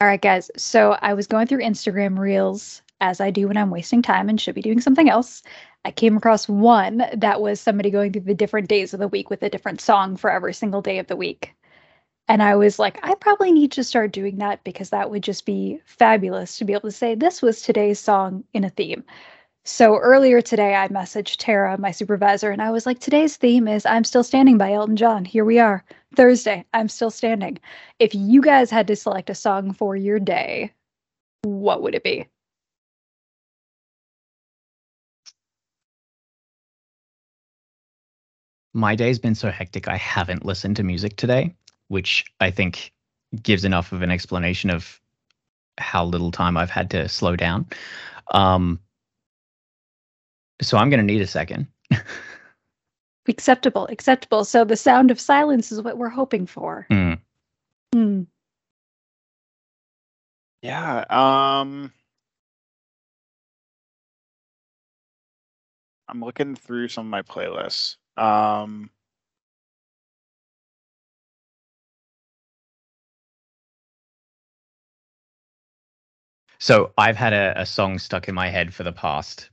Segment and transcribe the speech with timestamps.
[0.00, 0.50] All right, guys.
[0.58, 4.38] So I was going through Instagram Reels as I do when I'm wasting time and
[4.40, 5.42] should be doing something else.
[5.86, 9.30] I came across one that was somebody going through the different days of the week
[9.30, 11.54] with a different song for every single day of the week.
[12.28, 15.46] And I was like, I probably need to start doing that because that would just
[15.46, 19.04] be fabulous to be able to say, this was today's song in a theme.
[19.66, 23.84] So earlier today, I messaged Tara, my supervisor, and I was like, today's theme is
[23.84, 25.24] I'm Still Standing by Elton John.
[25.24, 25.84] Here we are.
[26.14, 27.58] Thursday, I'm Still Standing.
[27.98, 30.72] If you guys had to select a song for your day,
[31.42, 32.26] what would it be?
[38.72, 41.54] My day's been so hectic, I haven't listened to music today
[41.88, 42.92] which I think
[43.42, 45.00] gives enough of an explanation of
[45.78, 47.66] how little time I've had to slow down.
[48.32, 48.80] Um,
[50.62, 51.66] so I'm going to need a second.
[53.28, 54.44] acceptable, acceptable.
[54.44, 56.86] So the sound of silence is what we're hoping for.
[56.90, 57.18] Mm.
[57.94, 58.26] Mm.
[60.62, 61.04] Yeah.
[61.10, 61.92] Um,
[66.08, 67.96] I'm looking through some of my playlists.
[68.16, 68.90] Um,
[76.58, 79.50] So I've had a, a song stuck in my head for the past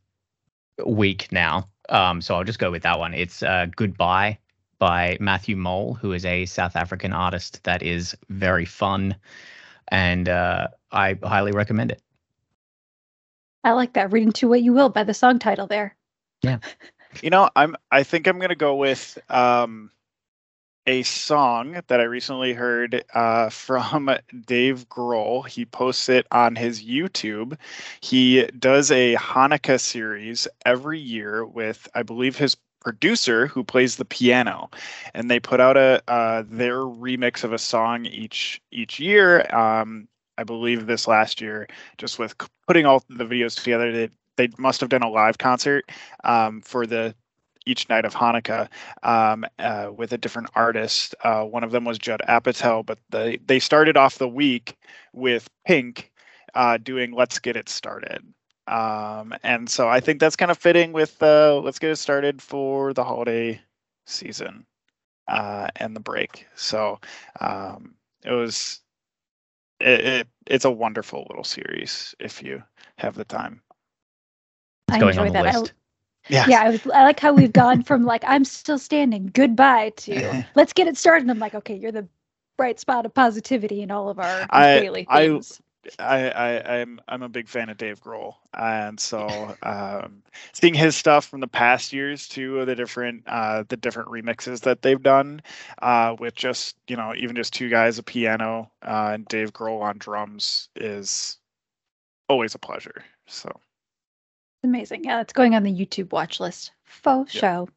[0.86, 1.70] week now.
[1.90, 3.14] Um, so I'll just go with that one.
[3.14, 4.38] It's uh, Goodbye
[4.80, 9.16] by Matthew Mole, who is a South African artist that is very fun.
[9.90, 12.02] And uh, I highly recommend it.
[13.64, 14.12] I like that.
[14.12, 15.96] Reading to what you will by the song title there.
[16.42, 16.60] Yeah.
[17.22, 19.92] you know, I'm I think I'm gonna go with um
[20.86, 25.48] a song that I recently heard uh, from Dave Grohl.
[25.48, 27.58] He posts it on his YouTube.
[28.02, 34.06] He does a Hanukkah series every year with, I believe, his producer who plays the
[34.06, 34.70] piano,
[35.14, 39.48] and they put out a uh, their remix of a song each each year.
[39.56, 41.67] Um, I believe this last year,
[41.98, 42.36] just with
[42.67, 45.86] putting all the videos together, they they must have done a live concert
[46.23, 47.16] um, for the
[47.66, 48.68] each night of Hanukkah
[49.04, 51.16] um, uh, with a different artist.
[51.24, 54.78] Uh, one of them was Judd Apatow, but they they started off the week
[55.14, 56.12] with Pink
[56.56, 58.24] uh, doing "Let's Get It Started."
[58.68, 62.42] Um, and so I think that's kind of fitting with uh, "Let's Get It Started"
[62.42, 63.62] for the holiday
[64.06, 64.66] season
[65.28, 66.48] uh, and the break.
[66.56, 67.00] So
[67.40, 68.82] um, it was
[69.80, 72.64] it, it, it's a wonderful little series if you
[72.98, 73.62] have the time.
[74.88, 75.45] It's I enjoy that.
[75.45, 75.74] List.
[76.30, 76.45] Yeah.
[76.48, 76.64] Yeah.
[76.64, 80.73] I, was, I like how we've gone from like, I'm still standing, goodbye to let's
[80.73, 81.23] get it started.
[81.23, 82.08] And I'm like, okay, you're the
[82.58, 85.62] bright spot of positivity in all of our I, daily things.
[86.00, 90.23] I, I, I'm I'm a big fan of Dave Grohl, and so um,
[90.54, 94.82] seeing his stuff from the past years too, the different uh, the different remixes that
[94.82, 95.42] they've done,
[95.82, 99.82] uh, with just you know even just two guys, a piano, uh, and Dave Grohl
[99.82, 101.38] on drums is
[102.30, 103.04] always a pleasure.
[103.28, 103.52] So
[104.64, 105.04] amazing.
[105.04, 106.72] Yeah, it's going on the YouTube watch list.
[106.86, 107.42] Faux yep.
[107.42, 107.70] show.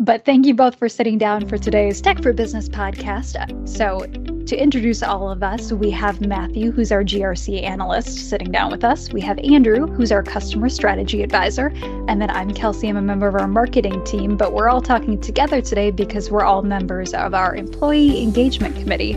[0.00, 3.68] But thank you both for sitting down for today's Tech for Business podcast.
[3.68, 4.06] So,
[4.46, 8.84] to introduce all of us, we have Matthew, who's our GRC analyst, sitting down with
[8.84, 9.12] us.
[9.12, 11.72] We have Andrew, who's our customer strategy advisor.
[12.06, 14.36] And then I'm Kelsey, I'm a member of our marketing team.
[14.36, 19.14] But we're all talking together today because we're all members of our employee engagement committee,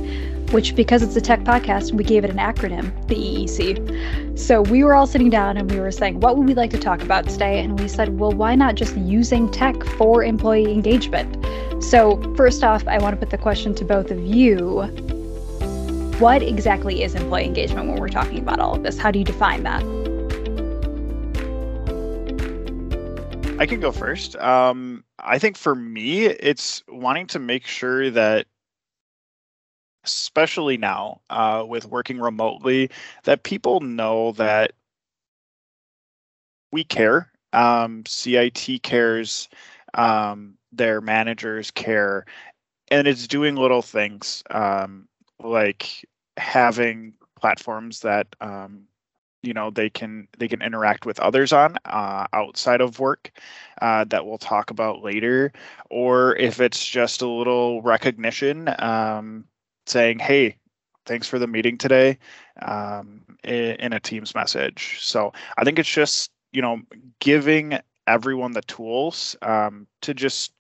[0.52, 4.38] which, because it's a tech podcast, we gave it an acronym, the EEC.
[4.38, 6.78] So we were all sitting down and we were saying, what would we like to
[6.78, 7.60] talk about today?
[7.60, 11.38] And we said, well, why not just using tech for employee engagement?
[11.84, 14.84] So, first off, I want to put the question to both of you.
[16.20, 19.00] What exactly is employee engagement when we're talking about all of this?
[19.00, 19.82] How do you define that?
[23.60, 24.36] I can go first.
[24.38, 28.48] Um, I think for me, it's wanting to make sure that
[30.04, 32.90] especially now uh, with working remotely,
[33.24, 34.74] that people know that
[36.72, 37.32] we care.
[37.54, 39.50] Um, CIT cares,
[39.94, 42.26] um, their managers care,
[42.90, 45.08] and it's doing little things um,
[45.40, 46.06] like
[46.38, 48.84] having platforms that um,
[49.44, 53.32] you know they can they can interact with others on uh, outside of work
[53.82, 55.52] uh, that we'll talk about later
[55.90, 59.46] or if it's just a little recognition um,
[59.92, 60.56] saying, "Hey,
[61.06, 62.18] thanks for the meeting today,"
[62.62, 64.98] um, in, a Teams message.
[65.02, 66.82] So I think it's just you know
[67.20, 67.78] giving
[68.08, 70.54] everyone the tools um, to just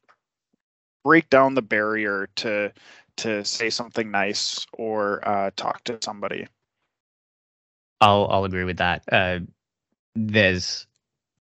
[1.04, 2.72] break down the barrier to
[3.18, 6.48] to say something nice or uh, talk to somebody.
[8.00, 9.04] I'll I'll agree with that.
[9.12, 9.40] Uh,
[10.16, 10.88] there's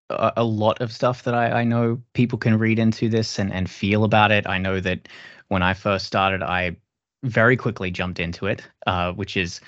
[0.09, 3.51] a, a, lot of stuff that I, I know people can read into this and,
[3.53, 4.47] and feel about it.
[4.47, 5.07] I know that
[5.47, 6.75] when I first started, I
[7.23, 9.61] very quickly jumped into it, uh, which is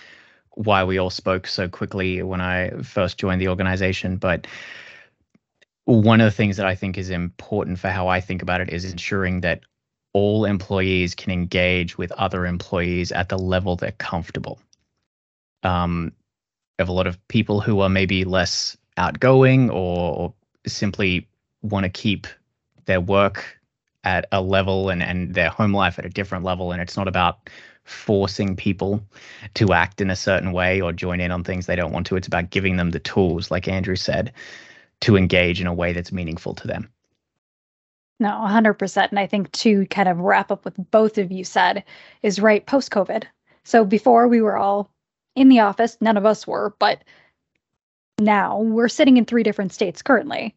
[0.55, 4.17] why we all spoke so quickly when I first joined the organization.
[4.17, 4.47] But
[5.85, 8.69] one of the things that I think is important for how I think about it
[8.69, 9.61] is ensuring that
[10.13, 14.59] all employees can engage with other employees at the level they're comfortable.
[15.63, 16.11] Um,
[16.79, 20.33] have a lot of people who are maybe less outgoing or, or
[20.67, 21.27] simply
[21.61, 22.27] want to keep
[22.85, 23.60] their work
[24.03, 26.71] at a level and, and their home life at a different level.
[26.71, 27.49] And it's not about
[27.83, 29.03] forcing people
[29.55, 32.15] to act in a certain way or join in on things they don't want to.
[32.15, 34.31] It's about giving them the tools, like Andrew said,
[35.01, 36.89] to engage in a way that's meaningful to them.
[38.19, 39.09] No, 100%.
[39.09, 41.83] And I think to kind of wrap up what both of you said
[42.21, 43.23] is right post COVID.
[43.63, 44.91] So before we were all
[45.35, 47.03] in the office, none of us were, but
[48.19, 50.55] now we're sitting in three different states currently,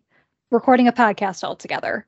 [0.51, 2.07] recording a podcast all together.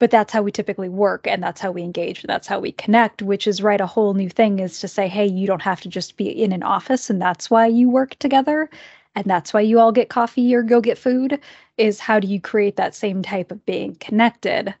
[0.00, 2.24] But that's how we typically work and that's how we engage.
[2.24, 3.80] And that's how we connect, which is right.
[3.80, 6.52] A whole new thing is to say, hey, you don't have to just be in
[6.52, 8.68] an office and that's why you work together
[9.14, 11.40] and that's why you all get coffee or go get food
[11.76, 14.74] is how do you create that same type of being connected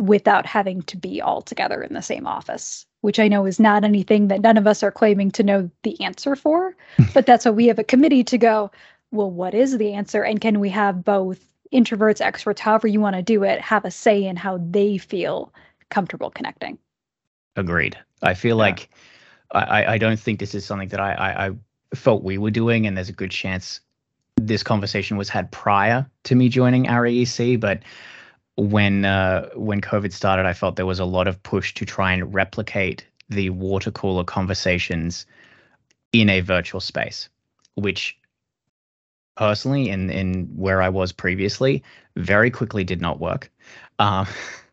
[0.00, 3.84] without having to be all together in the same office which i know is not
[3.84, 6.74] anything that none of us are claiming to know the answer for
[7.14, 8.70] but that's why we have a committee to go
[9.10, 13.16] well what is the answer and can we have both introverts extroverts however you want
[13.16, 15.52] to do it have a say in how they feel
[15.90, 16.78] comfortable connecting
[17.56, 18.64] agreed i feel yeah.
[18.64, 18.88] like
[19.54, 21.50] I, I don't think this is something that I, I, I
[21.94, 23.80] felt we were doing, and there's a good chance
[24.36, 27.60] this conversation was had prior to me joining RAEC.
[27.60, 27.80] But
[28.56, 32.12] when uh, when COVID started, I felt there was a lot of push to try
[32.12, 35.26] and replicate the water cooler conversations
[36.12, 37.28] in a virtual space,
[37.74, 38.18] which
[39.36, 41.82] personally, in in where I was previously,
[42.16, 43.50] very quickly did not work.
[43.98, 44.26] Um,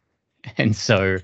[0.57, 1.17] and so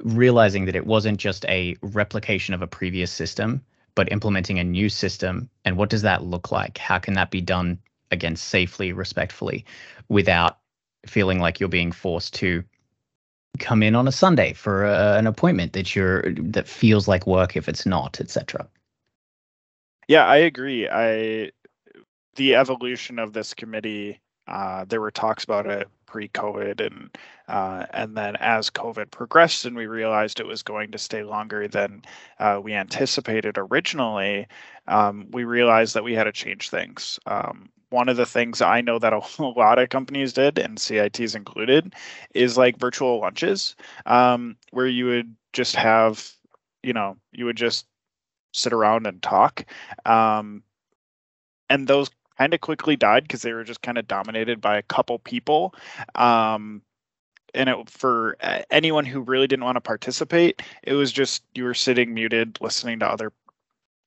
[0.00, 3.62] realizing that it wasn't just a replication of a previous system
[3.94, 6.78] but implementing a new system and what does that look like?
[6.78, 7.78] How can that be done
[8.10, 9.64] again safely respectfully
[10.08, 10.58] without
[11.06, 12.62] feeling like you're being forced to
[13.58, 17.56] come in on a sunday for a, an appointment that you're that feels like work
[17.56, 18.66] if it's not etc
[20.08, 20.88] yeah i agree.
[20.88, 21.50] I
[22.36, 27.16] the evolution of this committee uh, there were talks about it pre-COVID, and
[27.48, 31.68] uh, and then as COVID progressed, and we realized it was going to stay longer
[31.68, 32.02] than
[32.38, 34.46] uh, we anticipated originally,
[34.88, 37.18] um, we realized that we had to change things.
[37.26, 41.34] Um, one of the things I know that a lot of companies did, and CITs
[41.34, 41.94] included,
[42.34, 43.76] is like virtual lunches,
[44.06, 46.32] um, where you would just have,
[46.82, 47.86] you know, you would just
[48.52, 49.64] sit around and talk.
[50.04, 50.62] Um,
[51.70, 54.82] and those kind of quickly died because they were just kind of dominated by a
[54.82, 55.74] couple people.
[56.14, 56.82] Um,
[57.54, 58.36] and it, for
[58.70, 62.98] anyone who really didn't want to participate, it was just you were sitting muted, listening
[63.00, 63.32] to other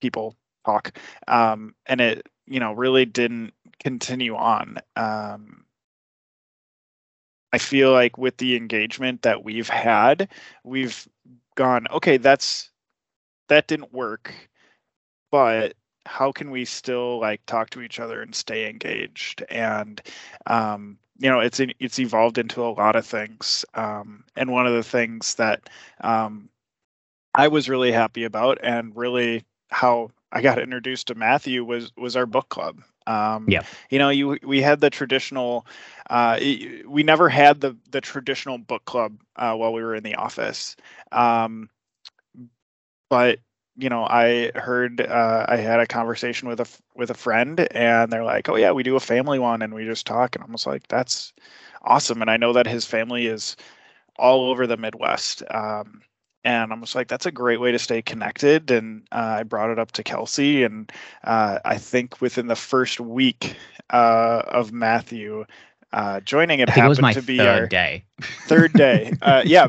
[0.01, 0.35] people
[0.65, 4.79] talk, um, and it you know really didn't continue on.
[4.95, 5.65] Um,
[7.53, 10.29] I feel like with the engagement that we've had,
[10.63, 11.07] we've
[11.55, 12.17] gone okay.
[12.17, 12.69] That's
[13.47, 14.33] that didn't work,
[15.31, 15.75] but
[16.05, 19.43] how can we still like talk to each other and stay engaged?
[19.49, 20.01] And
[20.47, 23.65] um, you know it's it's evolved into a lot of things.
[23.73, 25.69] Um, and one of the things that
[26.01, 26.49] um,
[27.35, 32.15] i was really happy about and really how i got introduced to matthew was was
[32.15, 32.81] our book club.
[33.07, 33.61] Um, yeah.
[33.91, 35.67] you know you we had the traditional
[36.09, 36.39] uh,
[36.87, 40.75] we never had the the traditional book club uh, while we were in the office.
[41.11, 41.69] Um,
[43.09, 43.39] but
[43.77, 48.11] you know, I heard uh, I had a conversation with a with a friend, and
[48.11, 50.47] they're like, "Oh yeah, we do a family one, and we just talk." And I
[50.51, 51.33] was like, "That's
[51.83, 53.55] awesome!" And I know that his family is
[54.17, 56.01] all over the Midwest, um,
[56.45, 59.71] and I'm just like, "That's a great way to stay connected." And uh, I brought
[59.71, 60.91] it up to Kelsey, and
[61.25, 63.57] uh, I think within the first week
[63.89, 65.45] uh, of Matthew
[65.91, 68.05] uh, joining, it happened it to be our day.
[68.21, 69.11] third day.
[69.21, 69.67] Uh, yeah,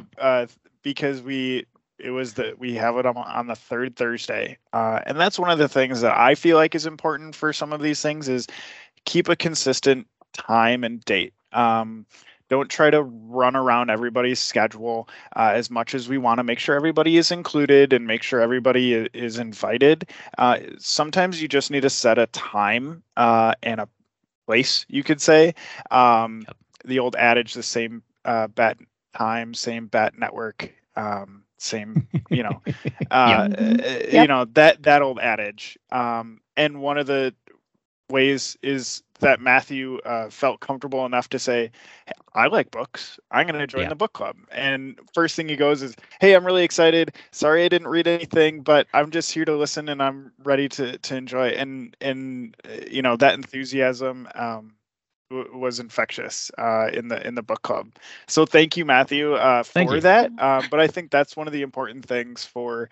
[0.82, 1.66] because we
[1.98, 5.50] it was that we have it on, on the third Thursday, uh, and that's one
[5.50, 8.46] of the things that I feel like is important for some of these things is
[9.04, 11.32] keep a consistent time and date.
[11.52, 12.06] Um,
[12.48, 16.58] don't try to run around everybody's schedule uh, as much as we want to make
[16.58, 20.08] sure everybody is included and make sure everybody is invited.
[20.38, 23.88] Uh, sometimes you just need to set a time uh, and a
[24.46, 25.54] place, you could say.
[25.90, 26.56] Um, yep.
[26.84, 28.78] The old adage, the same uh, bet
[29.16, 30.72] time, same bet network.
[30.94, 32.62] Um, same you know
[33.10, 33.52] uh, yep.
[33.58, 37.34] Uh, you know that that old adage um and one of the
[38.10, 41.70] ways is that Matthew uh, felt comfortable enough to say,
[42.06, 43.18] hey, I like books.
[43.30, 43.88] I'm going to join Yeah.
[43.88, 44.36] the book club.
[44.52, 47.14] And first thing he goes is, Hey, I'm really excited.
[47.32, 50.98] Sorry I didn't read anything, but I'm just here to listen and I'm ready to,
[50.98, 51.48] to enjoy.
[51.48, 54.75] it." And, and, uh, you know, that enthusiasm um, w-
[55.30, 57.90] was infectious uh, in the, in the book club.
[58.28, 60.00] So thank you, Matthew, uh, for you.
[60.00, 60.30] that.
[60.38, 62.88] Uh, but I think that's one of the important things for,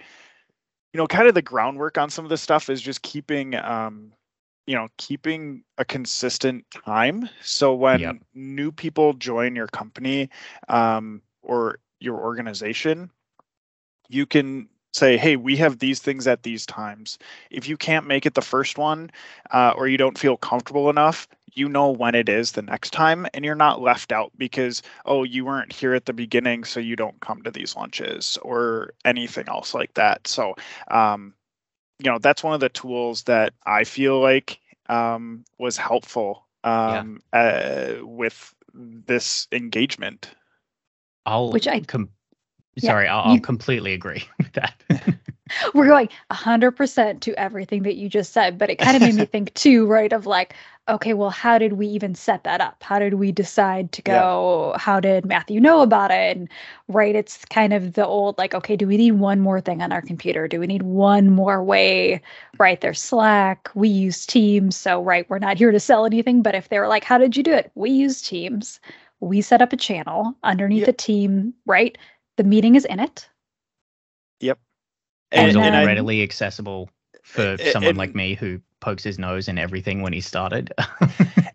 [0.93, 4.13] you know, kind of the groundwork on some of this stuff is just keeping, um,
[4.67, 7.29] you know, keeping a consistent time.
[7.43, 8.17] So when Yep.
[8.35, 10.31] new people join your company
[10.69, 13.11] um, or your organization,
[14.09, 17.19] you can say, hey, we have these things at these times.
[17.51, 19.11] If you can't make it the first one
[19.51, 23.27] uh, or you don't feel comfortable enough, you know when it is the next time
[23.35, 26.97] and you're not left out because, oh, you weren't here at the beginning, so you
[26.97, 30.27] don't come to these lunches or anything else like that.
[30.27, 30.55] So,
[30.89, 31.35] um,
[31.99, 34.59] you know, that's one of the tools that I feel like
[34.89, 40.31] um, was helpful um, uh, with this engagement.
[41.27, 42.11] I'll Which I- com-
[42.81, 44.83] Yeah, sorry, I'll, I'll completely agree with that.
[45.75, 49.25] We're going 100% to everything that you just said, but it kind of made me
[49.27, 50.13] think too, right?
[50.13, 50.55] Of like,
[50.89, 52.83] okay, well, how did we even set that up?
[52.83, 54.29] How did we decide to Yeah.
[54.31, 54.75] go?
[54.79, 56.37] How did Matthew know about it?
[56.37, 56.49] And
[56.89, 59.93] right, it's kind of the old like, okay, do we need one more thing on
[59.93, 60.49] our computer?
[60.49, 62.23] Do we need one more way?
[62.59, 63.71] Right, there's Slack.
[63.75, 64.77] We use Teams.
[64.77, 67.37] So, right, we're not here to sell anything, but if they were like, how did
[67.37, 67.71] you do it?
[67.75, 68.81] We use Teams.
[69.21, 70.87] We set up a channel underneath Yep.
[70.87, 71.97] the team, right?
[72.37, 73.29] The meeting is in it.
[74.41, 74.59] Yep.
[75.33, 76.91] It was And all then- readily accessible
[77.23, 80.73] for A- someone and- like me who pokes his nose in everything when he started.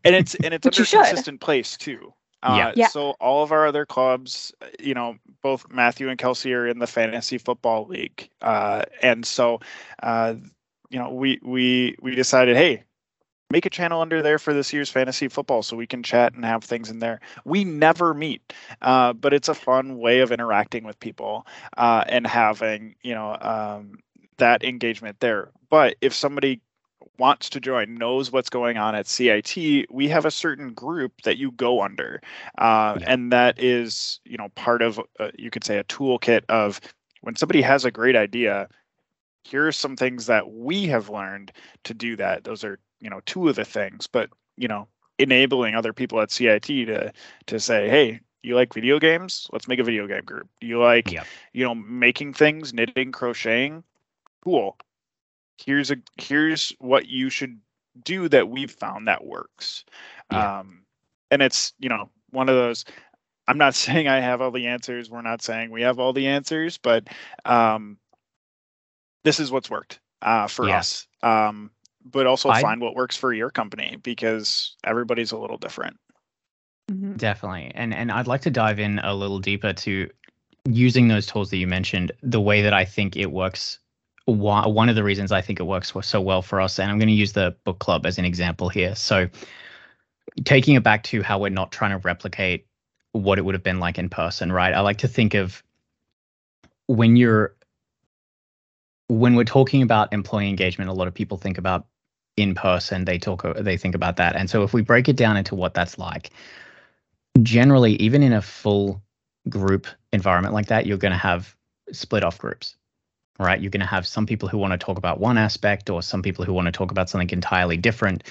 [0.03, 1.05] and it's and it's Which you under should.
[1.05, 2.13] consistent place too.
[2.41, 2.71] Uh, Yeah.
[2.75, 2.88] Yeah.
[2.88, 6.79] So all of our other clubs, uh, you know, both Matthew and Kelsey are in
[6.79, 9.59] the fantasy football league, uh, and so,
[10.01, 10.36] uh,
[10.89, 12.83] you know, we we we decided, hey,
[13.51, 16.46] make a channel under there for this year's fantasy football, so we can chat and
[16.46, 17.20] have things in there.
[17.46, 22.27] We never meet, uh, but it's a fun way of interacting with people uh, and
[22.27, 24.00] having you know um,
[24.38, 25.51] that engagement there.
[25.70, 26.62] But if somebody
[27.18, 31.38] wants to join, knows what's going on at CIT, we have a certain group that
[31.38, 32.22] you go under,
[32.60, 33.06] uh, Yeah.
[33.12, 36.79] and that is you know part of uh, you could say a toolkit of
[37.22, 38.68] when somebody has a great idea.
[39.44, 41.51] Here are some things that we have learned
[41.86, 42.44] to do that.
[42.44, 44.88] Those are you know two of the things, but you know
[45.18, 47.12] enabling other people at CIT to
[47.48, 49.48] to say, hey, you like video games?
[49.51, 50.48] Let's make a video game group.
[50.62, 51.12] You like
[51.53, 53.84] you know making things, knitting, crocheting?
[54.44, 54.77] Cool
[55.65, 57.60] here's a here's what you should
[58.03, 59.84] do that we've found that works
[60.32, 60.60] Yeah.
[60.60, 60.84] um
[61.32, 62.86] and it's you know one of those
[63.48, 66.27] i'm not saying i have all the answers we're not saying we have all the
[66.27, 67.08] answers but
[67.46, 67.98] um
[69.24, 70.77] this is what's worked uh for Yeah.
[70.79, 71.72] us um
[72.06, 75.98] but also I- find what works for your company because everybody's a little different
[76.89, 77.18] Mhm.
[77.18, 77.72] Definitely.
[77.75, 80.10] And and I'd like to dive in a little deeper to
[80.65, 83.77] using those tools that you mentioned, the way that I think it works.
[84.25, 86.98] One one of the reasons I think it works so well for us, and I'm
[86.98, 88.96] going to use the book club as an example here.
[88.96, 89.29] So,
[90.46, 92.65] taking it back to how we're not trying to replicate
[93.12, 94.74] what it would have been like in person, right?
[94.74, 95.62] I like to think of
[96.88, 97.56] when you're
[99.10, 101.86] when we're talking about employee engagement, a lot of people think about
[102.41, 103.05] in person.
[103.05, 105.74] They talk, they think about that, and so if we break it down into what
[105.74, 106.31] that's like,
[107.41, 109.01] generally, even in a full
[109.48, 111.55] group environment like that, you're going to have
[111.91, 112.75] split off groups,
[113.39, 113.60] right?
[113.62, 116.22] You're going to have some people who want to talk about one aspect or some
[116.22, 118.24] people who want to talk about something entirely different.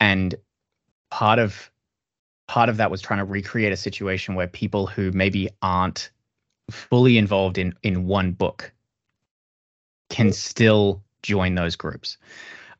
[0.00, 0.34] And
[1.10, 1.70] part of
[2.46, 6.10] part of that was trying to recreate a situation where people who maybe aren't
[6.70, 8.72] fully involved in in one book
[10.10, 12.18] can still join those groups.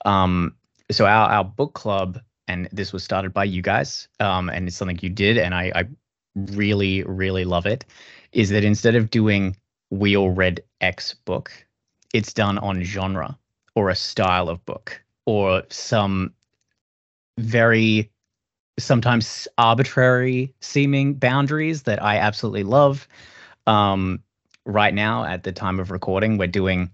[0.05, 0.55] Um,
[0.91, 4.77] so our our book club and this was started by you guys um, and it's
[4.77, 5.85] something you did and I, I
[6.37, 7.85] really really love it
[8.33, 9.57] is that instead of doing
[9.91, 11.53] we all read x book
[12.13, 13.39] it's done on genre
[13.75, 16.33] or a style of book or some
[17.39, 18.11] very
[18.79, 23.09] sometimes arbitrary seeming boundaries that i absolutely love.
[23.67, 24.23] Um,
[24.67, 26.91] right now at the time of recording we're doing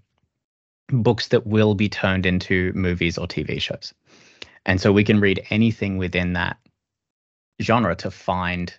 [0.91, 3.93] books that will be turned into movies or tv shows
[4.65, 6.57] and so we can read anything within that
[7.61, 8.73] genre to find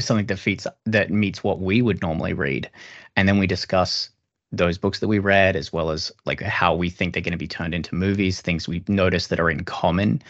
[0.00, 2.70] something that fits that meets what we would normally read.
[3.16, 4.10] And then we discuss
[4.50, 7.38] those books that we read as well as like how we think they're going to
[7.38, 10.22] be turned into movies, things we've noticed that are in common.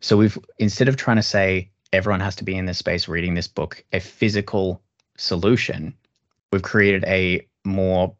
[0.00, 3.34] So we've instead of trying to say everyone has to be in this space reading
[3.34, 4.80] this book, a physical
[5.16, 5.94] solution,
[6.52, 8.14] we've created a more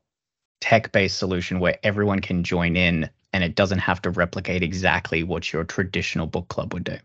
[0.60, 5.52] tech-based solution where everyone can join in and it doesn't have to replicate exactly what
[5.52, 6.96] your traditional book club would do.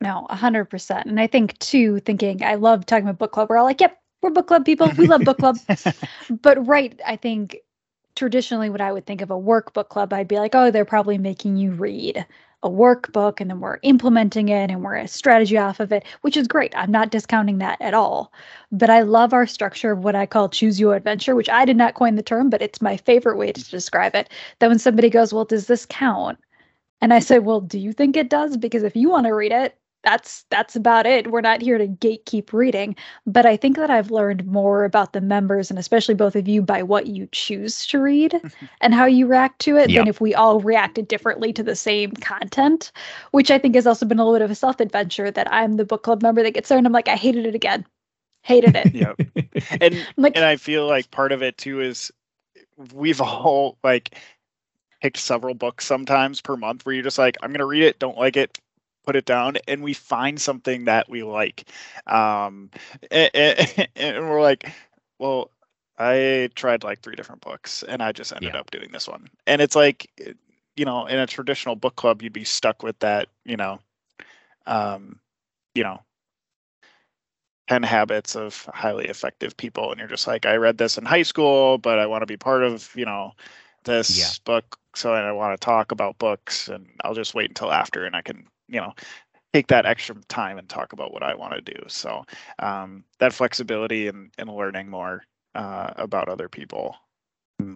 [0.00, 1.04] No, 100%.
[1.04, 3.50] And I think, too, thinking, I love talking about book club.
[3.50, 4.90] We're all like, yep, we're book club people.
[4.96, 5.58] We love book club.
[6.30, 7.58] but, right, I think
[8.16, 10.84] traditionally when I would think of a work book club, I'd be like, oh, they're
[10.84, 12.26] probably making you read
[12.62, 16.36] a workbook and then we're implementing it and we're a strategy off of it, which
[16.36, 16.76] is great.
[16.76, 18.32] I'm not discounting that at all.
[18.70, 21.76] But I love our structure of what I call choose your adventure, which I did
[21.76, 24.28] not coin the term, but it's my favorite way to describe it.
[24.58, 26.38] That when somebody goes, Well, does this count?
[27.00, 28.56] And I say, Well, do you think it does?
[28.56, 31.30] Because if you want to read it, that's that's about it.
[31.30, 35.20] We're not here to gatekeep reading, but I think that I've learned more about the
[35.20, 38.40] members and especially both of you by what you choose to read
[38.80, 40.00] and how you react to it yep.
[40.00, 42.92] than if we all reacted differently to the same content,
[43.32, 45.84] which I think has also been a little bit of a self-adventure that I'm the
[45.84, 47.86] book club member that gets there and I'm like I hated it again.
[48.42, 48.94] Hated it.
[48.94, 49.12] yeah.
[49.80, 52.10] And like, and I feel like part of it too is
[52.94, 54.16] we've all like
[55.02, 57.98] picked several books sometimes per month where you're just like I'm going to read it,
[57.98, 58.58] don't like it,
[59.04, 61.68] put it down and we find something that we like
[62.06, 62.70] um
[63.10, 64.70] and, and, and we're like
[65.18, 65.50] well
[65.98, 68.60] i tried like three different books and i just ended yeah.
[68.60, 70.08] up doing this one and it's like
[70.76, 73.78] you know in a traditional book club you'd be stuck with that you know
[74.66, 75.18] um
[75.74, 76.00] you know
[77.68, 81.22] 10 habits of highly effective people and you're just like i read this in high
[81.22, 83.32] school but i want to be part of you know
[83.84, 84.30] this yeah.
[84.44, 88.16] book so i want to talk about books and i'll just wait until after and
[88.16, 88.94] i can you know
[89.52, 91.82] take that extra time and talk about what I want to do.
[91.88, 92.24] So
[92.60, 95.24] um, that flexibility and, and learning more
[95.54, 96.96] uh, about other people.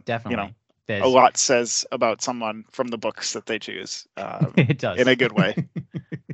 [0.05, 0.31] Definitely.
[0.31, 0.51] You know,
[0.87, 1.03] There's...
[1.03, 4.07] a lot says about someone from the books that they choose.
[4.17, 5.57] Um, it does in a good way.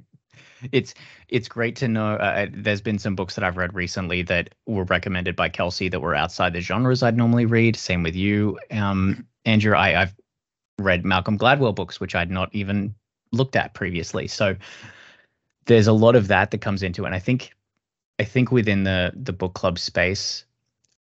[0.73, 0.95] it's
[1.29, 2.15] it's great to know.
[2.15, 6.01] Uh, there's been some books that I've read recently that were recommended by Kelsey that
[6.01, 7.77] were outside the genres I'd normally read.
[7.77, 9.75] Same with you, um, Andrew.
[9.75, 10.15] I, I've
[10.79, 12.95] read Malcolm Gladwell books, which I'd not even
[13.33, 14.27] looked at previously.
[14.27, 14.57] So
[15.67, 17.07] there's a lot of that that comes into it.
[17.07, 17.53] And I think
[18.19, 20.45] I think within the the book club space,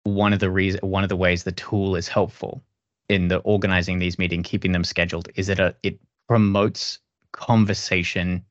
[0.03, 2.63] one of the reason one of the ways the tool is helpful
[3.09, 6.99] in the organizing these meetings, keeping them scheduled, is that uh, it promotes
[7.31, 8.43] conversation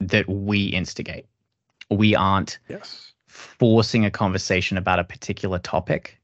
[0.00, 1.26] that we instigate.
[1.90, 3.12] We aren't yes.
[3.26, 6.17] forcing a conversation about a particular topic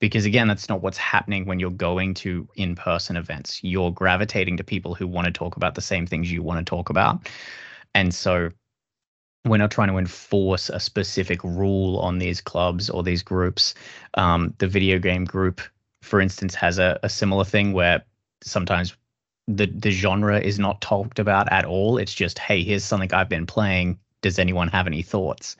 [0.00, 3.62] because again that's not what's happening when you're going to in-person events.
[3.62, 6.68] You're gravitating to people who want to talk about the same things you want to
[6.68, 7.30] talk about.
[7.94, 8.50] And so
[9.44, 13.74] we're not trying to enforce a specific rule on these clubs or these groups.
[14.14, 15.60] Um, the video game group
[16.02, 18.02] for instance has a, a similar thing where
[18.42, 18.96] sometimes
[19.48, 21.98] the the genre is not talked about at all.
[21.98, 23.98] It's just hey here's something i've been playing.
[24.22, 25.56] Does anyone have any thoughts?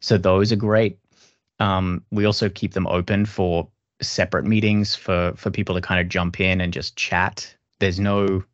[0.00, 0.98] So those are great.
[1.60, 3.68] Um, we also keep them open for
[4.02, 7.54] separate meetings for for people to kind of jump in and just chat.
[7.78, 8.44] There's no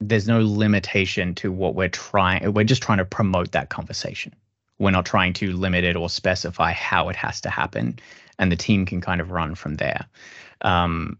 [0.00, 2.52] there's no limitation to what we're trying.
[2.52, 4.34] We're just trying to promote that conversation.
[4.78, 7.98] We're not trying to limit it or specify how it has to happen,
[8.38, 10.06] and the team can kind of run from there.
[10.60, 11.18] Um,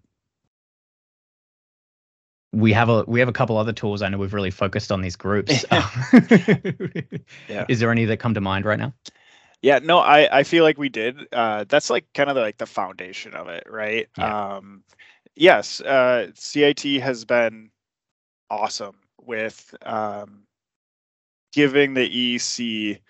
[2.53, 4.03] we have a we have a couple other tools.
[4.03, 5.65] I know we've really focused on these groups.
[5.73, 7.65] yeah.
[7.69, 8.95] Is there any that come to mind right now?
[9.63, 11.17] Yeah, no, I I feel like we did.
[11.33, 14.09] Uh, that's like kind of like the foundation of it, right?
[14.17, 14.57] Yeah.
[14.57, 14.85] Um,
[15.35, 17.71] yes, uh, CIT has been
[18.51, 20.45] awesome with um,
[21.53, 23.01] giving the EEC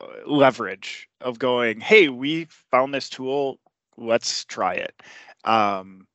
[0.00, 3.58] uh, leverage of going, hey, we found this tool,
[3.96, 4.94] let's try it.
[5.44, 6.06] Um,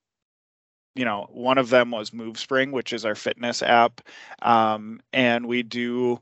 [0.96, 4.02] you know, one of them was MoveSpring, which is our fitness app,
[4.42, 6.20] um, and we do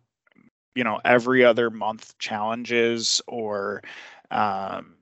[0.76, 3.82] you know every other month challenges or
[4.32, 4.96] um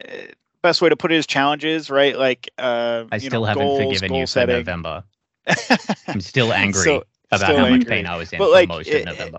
[0.00, 0.26] eh,
[0.62, 2.18] best way to put it is challenges right?
[2.18, 5.04] Like uh i still know, haven't goals, forgiven you for november.
[6.08, 7.78] I'm still angry so, about still how angry.
[7.78, 9.38] much pain i was in but for like, most it, of november.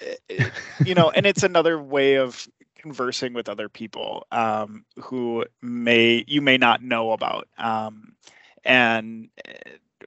[0.00, 0.52] it, it,
[0.84, 6.40] you know and it's another way of conversing with other people um, who may you
[6.40, 8.14] may not know about um,
[8.64, 9.52] and eh,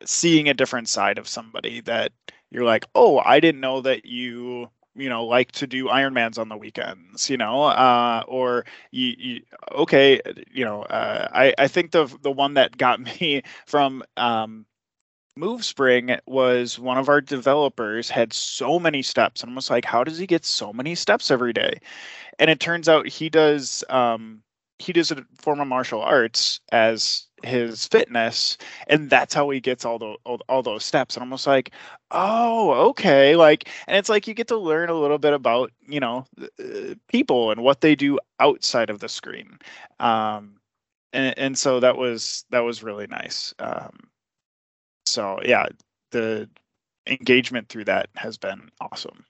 [0.06, 2.12] seeing a different side of somebody that
[2.52, 6.49] you're like, oh, I didn't know that you you know like to do Ironmans on
[6.49, 9.41] the weekends, you know, uh, or you, you
[9.73, 10.21] okay,
[10.52, 14.65] you know, uh, I I think the the one that got me from um,
[15.38, 20.04] MoveSpring was one of our developers had so many steps, and I was like, how
[20.04, 21.80] does he get so many steps every day?
[22.39, 24.41] And it turns out he does um,
[24.80, 29.86] he does a form of martial arts as his fitness and that's how he gets
[29.86, 31.71] all the all, all those steps and i'm almost like
[32.12, 35.99] oh okay like and it's like you get to learn a little bit about you
[35.99, 39.58] know uh, people and what they do outside of the screen
[39.99, 40.60] um
[41.13, 43.54] and and so that was that was really nice.
[43.60, 44.10] Um,
[45.06, 45.67] so yeah,
[46.12, 46.49] the
[47.08, 49.25] engagement through that has been awesome.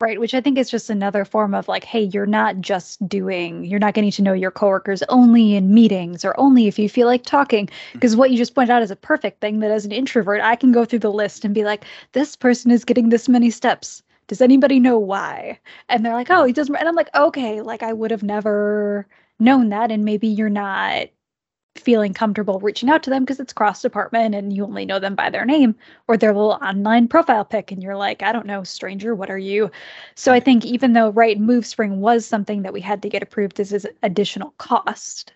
[0.00, 3.64] Right, which I think is just another form of like, hey, you're not just doing,
[3.64, 7.08] you're not getting to know your coworkers only in meetings or only if you feel
[7.08, 7.68] like talking.
[7.94, 8.20] Because mm-hmm.
[8.20, 10.70] what you just pointed out is a perfect thing that as an introvert, I can
[10.70, 14.04] go through the list and be like, this person is getting this many steps.
[14.28, 15.58] Does anybody know why?
[15.88, 16.76] And they're like, oh, he doesn't.
[16.76, 19.04] And I'm like, okay, like I would have never
[19.40, 19.90] known that.
[19.90, 21.08] And maybe you're not
[21.78, 25.14] feeling comfortable reaching out to them because it's cross department and you only know them
[25.14, 25.74] by their name
[26.06, 29.38] or their little online profile pic and you're like i don't know stranger what are
[29.38, 29.70] you?
[30.14, 33.60] So i think even though right movespring was something that we had to get approved
[33.60, 35.32] as additional cost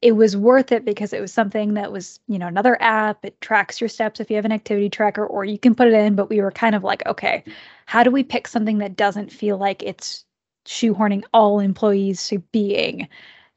[0.00, 3.24] it was worth it because it was something that was you know another app.
[3.24, 5.94] It tracks your steps if you have an activity tracker or you can put it
[5.94, 7.42] in but we were kind of like okay
[7.86, 10.24] how do we pick something that doesn't feel like it's
[10.66, 13.08] shoehorning all employees to being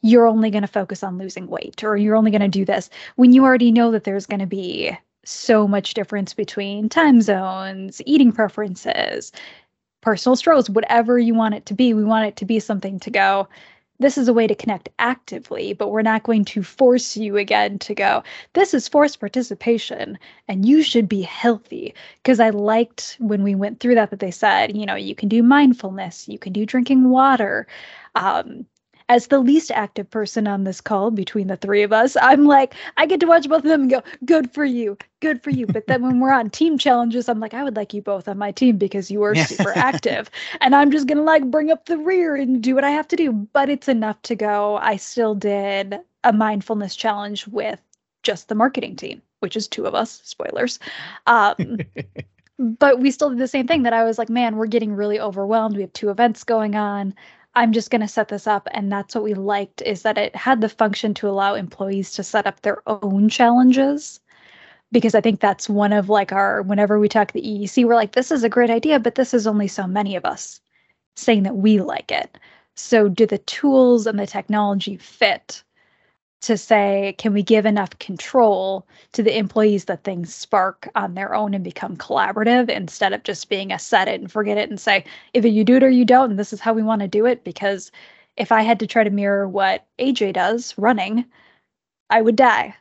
[0.01, 2.89] you're only going to focus on losing weight or you're only going to do this
[3.15, 8.01] when you already know that there's going to be so much difference between time zones,
[8.05, 9.31] eating preferences,
[10.01, 11.93] personal struggles, whatever you want it to be.
[11.93, 13.47] We want it to be something to go.
[13.99, 17.77] This is a way to connect actively, but we're not going to force you again
[17.79, 18.23] to go.
[18.53, 21.93] This is forced participation and you should be healthy.
[22.23, 25.29] Because I liked when we went through that, that they said, you know, you can
[25.29, 27.67] do mindfulness, you can do drinking water.
[28.15, 28.65] Um,
[29.11, 32.73] as the least active person on this call between the three of us, I'm like,
[32.95, 35.67] I get to watch both of them and go, good for you, good for you.
[35.67, 38.37] But then when we're on team challenges, I'm like, I would like you both on
[38.37, 40.31] my team because you are super active.
[40.61, 43.07] And I'm just going to like bring up the rear and do what I have
[43.09, 43.33] to do.
[43.33, 44.77] But it's enough to go.
[44.77, 47.81] I still did a mindfulness challenge with
[48.23, 50.79] just the marketing team, which is two of us, spoilers.
[51.27, 51.79] Um,
[52.59, 55.19] but we still did the same thing that I was like, man, we're getting really
[55.19, 55.75] overwhelmed.
[55.75, 57.13] We have two events going on.
[57.53, 58.67] I'm just going to set this up.
[58.71, 62.23] And that's what we liked is that it had the function to allow employees to
[62.23, 64.19] set up their own challenges.
[64.91, 68.11] Because I think that's one of like our, whenever we talk the EEC, we're like,
[68.13, 70.59] this is a great idea, but this is only so many of us
[71.15, 72.37] saying that we like it.
[72.75, 75.63] So do the tools and the technology fit
[76.41, 81.35] to say, can we give enough control to the employees that things spark on their
[81.35, 84.79] own and become collaborative instead of just being a set it and forget it and
[84.79, 87.07] say, either you do it or you don't, and this is how we want to
[87.07, 87.43] do it.
[87.43, 87.91] Because
[88.37, 91.25] if I had to try to mirror what AJ does running,
[92.09, 92.75] I would die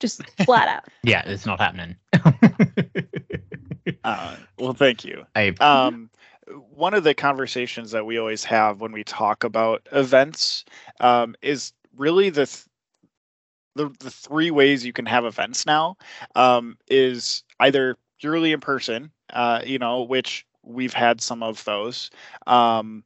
[0.00, 0.84] just flat out.
[1.02, 1.96] yeah, it's not happening.
[4.04, 5.24] uh, well, thank you.
[5.34, 6.10] I, um,
[6.70, 10.64] one of the conversations that we always have when we talk about events
[11.00, 12.65] um, is really the th-
[13.76, 15.96] the, the three ways you can have events now
[16.34, 22.10] um, is either purely in person, uh, you know, which we've had some of those.
[22.46, 23.04] Um,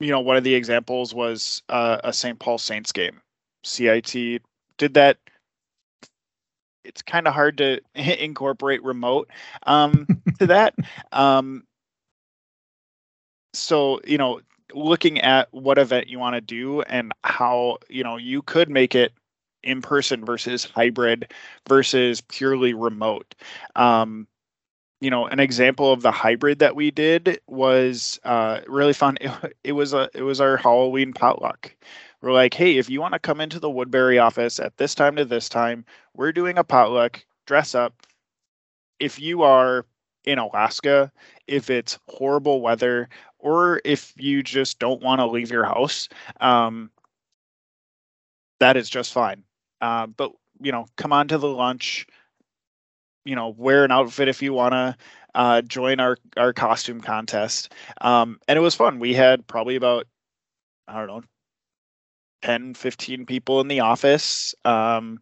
[0.00, 2.38] you know, one of the examples was uh, a St.
[2.38, 3.20] Paul Saints game.
[3.64, 4.42] CIT
[4.76, 5.18] did that.
[6.84, 9.28] It's kind of hard to incorporate remote
[9.66, 10.06] um,
[10.38, 10.74] to that.
[11.12, 11.64] Um,
[13.54, 14.40] so, you know,
[14.74, 18.94] looking at what event you want to do and how you know you could make
[18.94, 19.12] it
[19.62, 21.32] in person versus hybrid
[21.68, 23.34] versus purely remote.
[23.76, 24.26] Um,
[25.00, 29.18] you know an example of the hybrid that we did was uh, really fun.
[29.20, 31.74] It, it was a it was our halloween potluck.
[32.20, 35.16] We're like hey if you want to come into the woodbury office at this time
[35.16, 37.24] to this time we're doing a potluck.
[37.46, 37.94] Dress up.
[38.98, 39.86] If you are
[40.24, 41.10] in alaska
[41.46, 46.08] if it's horrible weather or if you just don't want to leave your house,
[46.40, 46.90] um,
[48.60, 49.44] that is just fine.
[49.80, 52.06] Uh, but you know, come on to the lunch.
[53.24, 54.96] You know, wear an outfit if you want to
[55.34, 57.72] uh, join our our costume contest.
[58.00, 58.98] Um, and it was fun.
[58.98, 60.06] We had probably about
[60.88, 61.22] I don't know
[62.42, 64.54] 10, 15 people in the office.
[64.64, 65.20] Um,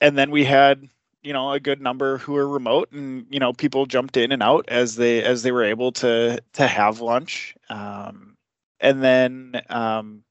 [0.00, 0.88] and then we had
[1.26, 4.44] you know a good number who are remote and you know people jumped in and
[4.44, 7.56] out as they as they were able to to have lunch.
[7.68, 8.36] Um,
[8.78, 10.22] and then um,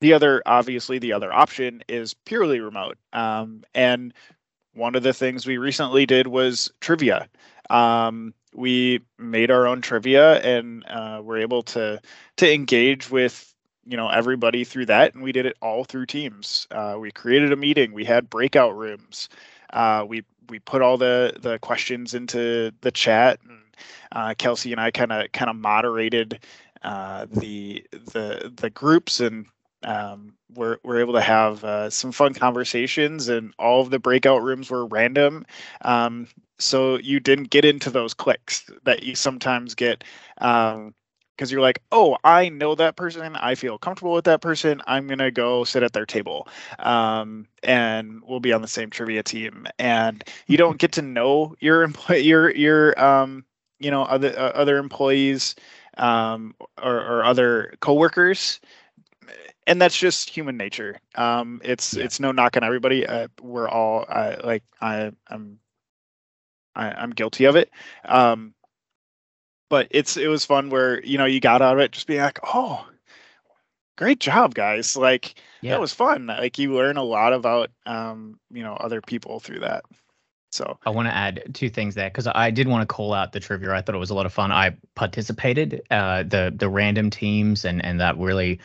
[0.00, 2.98] the other obviously the other option is purely remote.
[3.12, 4.14] Um, and
[4.74, 7.28] one of the things we recently did was trivia.
[7.68, 12.00] Um, we made our own trivia and uh, we're able to
[12.36, 13.52] to engage with
[13.84, 16.68] you know everybody through that and we did it all through teams.
[16.70, 17.92] Uh, we created a meeting.
[17.92, 19.28] We had breakout rooms
[19.76, 23.60] uh, we we put all the the questions into the chat, and
[24.12, 26.40] uh, Kelsey and I kind of kind of moderated
[26.82, 29.46] uh, the the the groups, and
[29.84, 33.28] um, we're we're able to have uh, some fun conversations.
[33.28, 35.44] And all of the breakout rooms were random,
[35.82, 36.26] um,
[36.58, 40.04] so you didn't get into those cliques that you sometimes get.
[40.38, 40.94] Um,
[41.36, 43.36] because you're like, oh, I know that person.
[43.36, 44.80] I feel comfortable with that person.
[44.86, 49.22] I'm gonna go sit at their table, um, and we'll be on the same trivia
[49.22, 49.66] team.
[49.78, 53.44] And you don't get to know your employee, your your um,
[53.78, 55.54] you know other uh, other employees
[55.98, 58.60] um, or, or other coworkers
[59.66, 61.00] and that's just human nature.
[61.16, 62.04] Um, it's yeah.
[62.04, 63.06] it's no knock on everybody.
[63.06, 65.58] Uh, we're all uh, like I I'm
[66.76, 67.70] I, I'm guilty of it.
[68.04, 68.54] Um,
[69.68, 72.20] but it's it was fun where you know you got out of it just being
[72.20, 72.86] like, oh,
[73.96, 74.96] great job, guys!
[74.96, 75.72] Like yeah.
[75.72, 76.26] that was fun.
[76.26, 79.84] Like you learn a lot about um, you know other people through that.
[80.52, 83.32] So I want to add two things there because I did want to call out
[83.32, 83.72] the trivia.
[83.72, 84.52] I thought it was a lot of fun.
[84.52, 88.60] I participated, uh, the the random teams, and and that really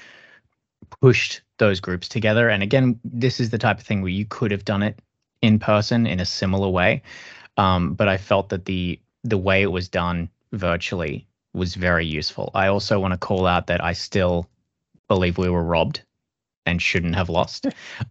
[1.02, 2.50] pushed those groups together.
[2.50, 5.00] And again, this is the type of thing where you could have done it
[5.42, 7.02] in person in a similar way,
[7.58, 12.52] um, but I felt that the the way it was done virtually was very useful.
[12.54, 14.50] I also want to call out that I still
[15.08, 16.04] believe we were robbed
[16.66, 17.68] and shouldn't have lost.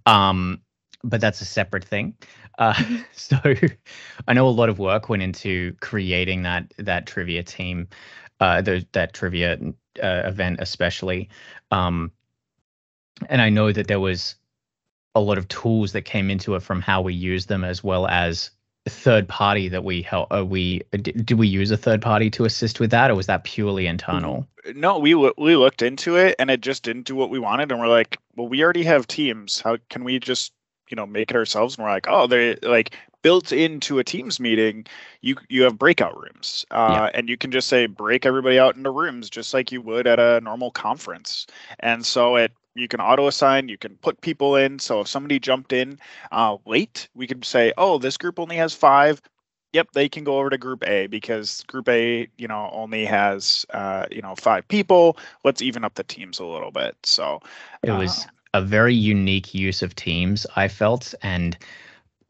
[0.07, 0.61] Um,
[1.03, 2.14] but that's a separate thing.
[2.59, 2.74] Uh,
[3.12, 3.38] so
[4.29, 7.88] I know a lot of work went into creating that that trivia team,
[8.40, 9.59] uh, the, that trivia
[10.03, 11.31] uh, event especially.
[11.70, 12.12] Um,
[13.29, 14.37] and I know that there was
[15.14, 18.07] a lot of tools that came into it from how we use them as well
[18.07, 18.50] as
[18.90, 22.81] third party that we help uh, we did we use a third party to assist
[22.81, 24.46] with that or was that purely internal?
[24.74, 27.81] No we we looked into it and it just didn't do what we wanted and
[27.81, 29.61] we're like well we already have teams.
[29.61, 30.53] How can we just
[30.88, 31.76] you know make it ourselves?
[31.76, 34.87] And we're like oh they're like built into a teams meeting
[35.20, 37.11] you you have breakout rooms uh, yeah.
[37.18, 40.18] and you can just say break everybody out into rooms just like you would at
[40.18, 41.46] a normal conference.
[41.81, 44.78] And so it you can auto assign you can put people in.
[44.78, 45.98] So if somebody jumped in
[46.32, 49.20] uh, late we could say oh this group only has five.
[49.72, 53.64] Yep they can go over to group a because group a you know only has
[53.70, 55.16] uh, you know five people.
[55.44, 56.96] Let's even up the teams a little bit.
[57.04, 57.40] So
[57.82, 61.56] it was uh, a very unique use of teams i felt and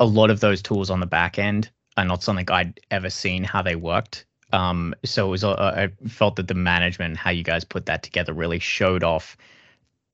[0.00, 3.44] a lot of those tools on the back end are not something i'd ever seen
[3.44, 4.26] how they worked.
[4.52, 8.02] Um, so it was uh, i felt that the management how you guys put that
[8.02, 9.36] together really showed off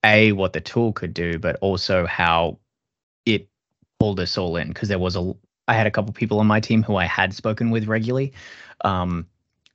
[0.05, 2.59] a what the tool could do, but also how
[3.25, 3.49] it
[3.99, 5.35] pulled us all in because there was a
[5.69, 8.33] I had a couple people on my team who I had spoken with regularly,
[8.85, 9.27] um,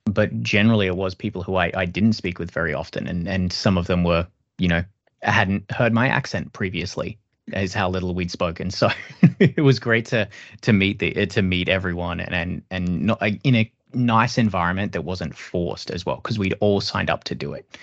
[0.04, 3.52] but generally it was people who I, I didn't speak with very often, and and
[3.52, 4.26] some of them were
[4.58, 4.84] you know
[5.22, 7.18] hadn't heard my accent previously
[7.52, 8.70] is how little we'd spoken.
[8.70, 8.88] So
[9.38, 10.28] it was great to
[10.62, 15.02] to meet the to meet everyone and and and not in a nice environment that
[15.02, 17.78] wasn't forced as well because we'd all signed up to do it.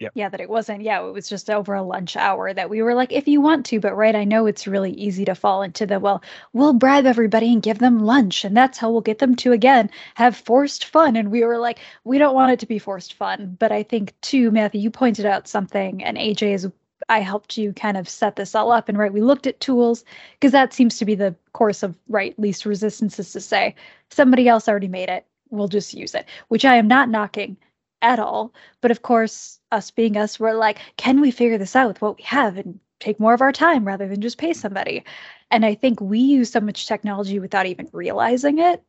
[0.00, 0.12] Yep.
[0.14, 0.80] Yeah, that it wasn't.
[0.80, 3.66] Yeah, it was just over a lunch hour that we were like, if you want
[3.66, 6.22] to, but right, I know it's really easy to fall into the, well,
[6.54, 8.42] we'll bribe everybody and give them lunch.
[8.44, 11.16] And that's how we'll get them to, again, have forced fun.
[11.16, 13.56] And we were like, we don't want it to be forced fun.
[13.58, 16.70] But I think, too, Matthew, you pointed out something, and AJ is,
[17.10, 18.88] I helped you kind of set this all up.
[18.88, 22.38] And right, we looked at tools because that seems to be the course of, right,
[22.38, 23.74] least resistance is to say,
[24.08, 25.26] somebody else already made it.
[25.50, 27.58] We'll just use it, which I am not knocking
[28.02, 28.52] at all.
[28.80, 32.16] But of course, us being us, we're like, can we figure this out with what
[32.16, 35.04] we have and take more of our time rather than just pay somebody?
[35.50, 38.82] And I think we use so much technology without even realizing it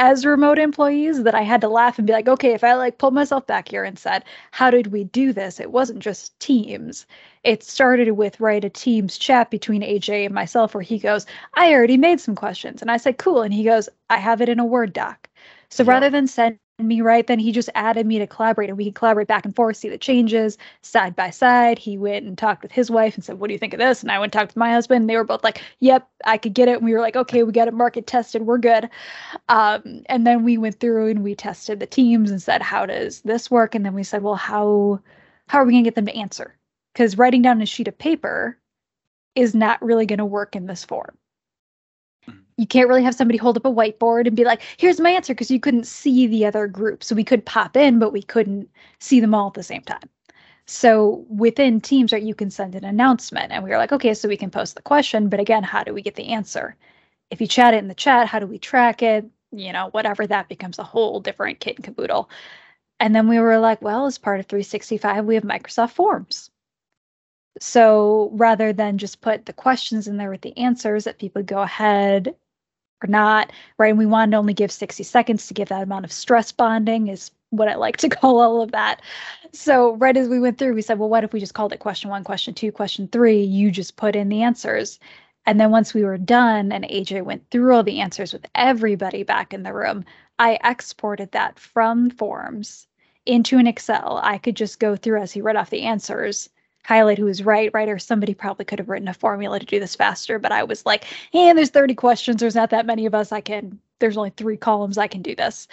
[0.00, 2.96] as remote employees that I had to laugh and be like, okay, if I like
[2.96, 5.60] pulled myself back here and said, how did we do this?
[5.60, 7.06] It wasn't just teams.
[7.44, 11.74] It started with right a teams chat between AJ and myself where he goes, I
[11.74, 12.80] already made some questions.
[12.80, 13.42] And I said, cool.
[13.42, 15.28] And he goes, I have it in a Word doc.
[15.68, 15.90] So yeah.
[15.90, 17.26] rather than send me right?
[17.26, 19.88] Then he just added me to collaborate and we could collaborate back and forth see
[19.88, 21.78] the changes side by side.
[21.78, 24.02] He went and talked with his wife and said what do you think of this?
[24.02, 26.36] And i went and talked with my husband and they were both like yep i
[26.38, 26.76] could get it.
[26.76, 28.42] And we were like okay we got it market tested.
[28.42, 28.88] We're good.
[29.48, 33.20] Um, and then we went through and we tested the teams and said how does
[33.22, 33.74] this work?
[33.74, 35.00] And then we said well how
[35.48, 36.56] how are we going to get them to answer?
[36.92, 38.56] Because writing down a sheet of paper
[39.34, 41.16] is not really going to work in this form
[42.60, 45.32] you can't really have somebody hold up a whiteboard and be like, here's my answer,
[45.32, 47.02] because you couldn't see the other group.
[47.02, 48.68] So we could pop in, but we couldn't
[48.98, 50.08] see them all at the same time.
[50.66, 53.50] So within Teams, right, you can send an announcement.
[53.50, 55.94] And we were like, okay, so we can post the question, but again, how do
[55.94, 56.76] we get the answer?
[57.30, 59.24] If you chat it in the chat, how do we track it?
[59.52, 62.28] You know, whatever that becomes a whole different kit and caboodle.
[63.00, 66.50] And then we were like, well, as part of 365, we have Microsoft Forms.
[67.58, 71.62] So rather than just put the questions in there with the answers, that people go
[71.62, 72.34] ahead
[73.02, 73.90] or not, right?
[73.90, 77.08] And we wanted to only give 60 seconds to give that amount of stress bonding
[77.08, 79.02] is what I like to call all of that.
[79.52, 81.80] So right as we went through, we said, well, what if we just called it
[81.80, 83.42] question one, question two, question three?
[83.42, 84.98] You just put in the answers.
[85.46, 89.22] And then once we were done and AJ went through all the answers with everybody
[89.22, 90.04] back in the room,
[90.38, 92.86] I exported that from forms
[93.26, 96.48] into an Excel, I could just go through as he read off the answers,
[96.84, 99.80] highlight who was right, right, or somebody probably could have written a formula to do
[99.80, 100.38] this faster.
[100.38, 102.40] But I was like, hey, there's 30 questions.
[102.40, 103.32] There's not that many of us.
[103.32, 104.98] I can, there's only three columns.
[104.98, 105.68] I can do this.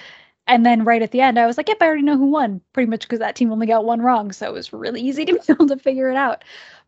[0.47, 2.61] And then right at the end, I was like, yep, I already know who won,
[2.71, 4.31] pretty much because that team only got one wrong.
[4.31, 6.43] So it was really easy to be able to figure it out.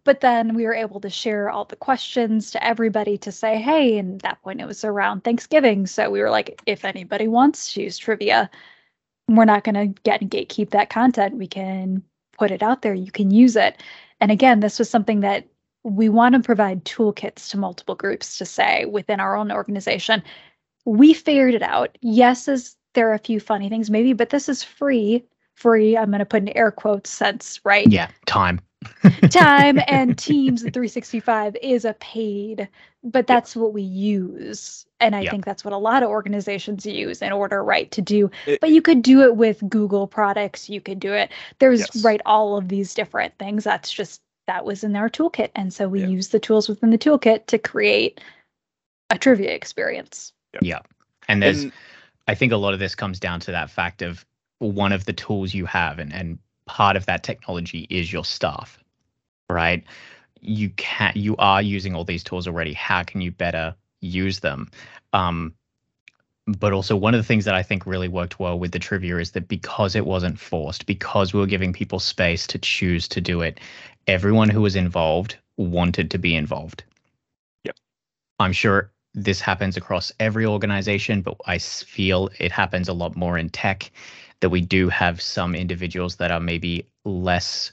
[0.06, 3.98] But then we were able to share all the questions to everybody to say, hey,
[3.98, 5.88] and at that point it was around Thanksgiving.
[5.88, 8.50] So we were like, if anybody wants to use trivia,
[9.28, 11.36] we're not going to get and gatekeep that content.
[11.36, 12.02] We can
[12.38, 12.94] put it out there.
[12.94, 13.84] You can use it.
[14.22, 15.48] And again, this was something that
[15.84, 20.22] we want to provide toolkits to multiple groups to say within our own organization.
[20.86, 21.98] We figured it out.
[22.02, 25.24] Yes, is there are a few funny things maybe, but this is free.
[25.56, 27.88] Free, I'm going to put in air quotes sense, right?
[27.88, 28.62] Yeah, time.
[29.30, 32.68] time and Teams 365 is a paid,
[33.04, 34.86] but that's what we use.
[35.02, 38.30] And I think that's what a lot of organizations use in order, right, to do.
[38.46, 40.70] It, but you could do it with Google products.
[40.70, 41.32] You could do it.
[41.60, 42.04] There's, yes.
[42.04, 43.64] right, all of these different things.
[43.64, 45.52] That's just, that was in our toolkit.
[45.56, 46.08] And so we yeah.
[46.08, 48.22] use the tools within the toolkit to create
[49.10, 50.34] a trivia experience.
[50.54, 50.60] Yeah.
[50.62, 50.80] yeah.
[51.28, 51.74] And there's, and,
[52.28, 54.26] I think a lot of this comes down to that fact of
[54.60, 58.78] one of the tools you have, and, and part of that technology is your staff,
[59.50, 59.84] right?
[60.40, 62.74] You can you are using all these tools already.
[62.74, 64.70] How can you better use them?
[65.12, 65.56] Um,
[66.46, 69.18] but also one of the things that I think really worked well with the trivia
[69.18, 73.20] is that because it wasn't forced, because we were giving people space to choose to
[73.20, 73.60] do it,
[74.06, 76.84] everyone who was involved wanted to be involved.
[77.64, 77.76] Yep.
[78.40, 83.40] I'm sure this happens across every organization, but I feel it happens a lot more
[83.40, 83.92] in tech
[84.42, 87.72] that we do have some individuals that are maybe less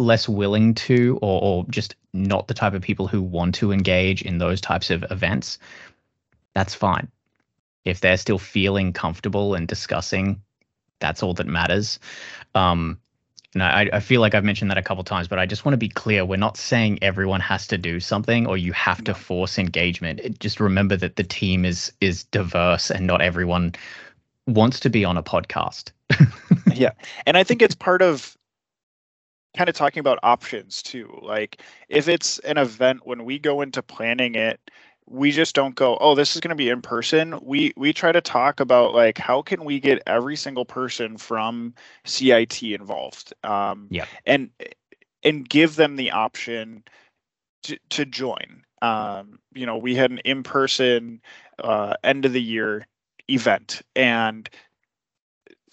[0.00, 4.22] less willing to or, or just not the type of people who want to engage
[4.22, 5.58] in those types of events
[6.54, 7.08] that's fine
[7.84, 10.40] if they're still feeling comfortable and discussing
[11.00, 11.98] that's all that matters
[12.54, 12.98] um,
[13.54, 15.72] and I, I feel like I've mentioned that a couple times, but I just want
[15.72, 16.24] to be clear.
[16.24, 20.20] We're not saying everyone has to do something or you have to force engagement.
[20.20, 23.74] It, just remember that the team is is diverse and not everyone
[24.48, 25.92] wants to be on a podcast.
[26.74, 26.92] yeah.
[27.26, 28.36] And I think it's part of
[29.56, 31.18] kind of talking about options too.
[31.22, 34.60] Like if it's an event when we go into planning it,
[35.10, 38.12] we just don't go oh this is going to be in person we we try
[38.12, 43.86] to talk about like how can we get every single person from cit involved um
[43.90, 44.50] yeah and
[45.22, 46.82] and give them the option
[47.62, 51.20] to, to join um you know we had an in-person
[51.64, 52.86] uh end of the year
[53.28, 53.82] event.
[53.94, 54.48] And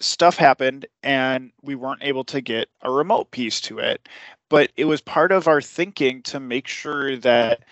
[0.00, 4.08] stuff happened and we weren't able to get a remote piece to it.
[4.48, 7.64] But it was part of our thinking to make sure that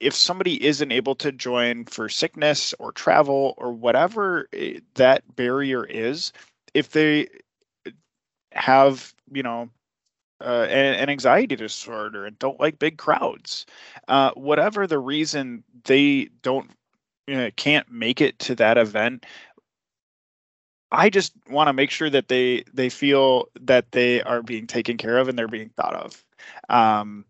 [0.00, 5.84] if somebody isn't able to join for sickness or travel or whatever eh, that barrier
[5.84, 6.32] is,
[6.74, 7.28] if they
[8.52, 9.68] have, you know,
[10.40, 13.64] uh, an, an, anxiety disorder and don't like big crowds,
[14.08, 16.70] uh, whatever the reason they don't
[17.26, 19.24] you can't make it to that event,
[20.90, 24.96] I just want to make sure that they they feel that they are being taken
[24.96, 26.24] care of and they're being thought of.
[26.68, 27.24] Um,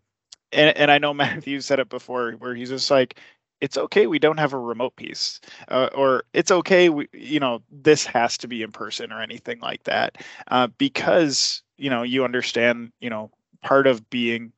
[0.51, 3.19] and, and I know Matthew said it before, where he's just like,
[3.61, 7.61] it's okay we don't have a remote piece, uh, or it's okay we, you know,
[7.71, 10.17] this has to be in person or anything like that,
[10.49, 13.31] uh, because you know you understand, you know,
[13.63, 14.51] part of being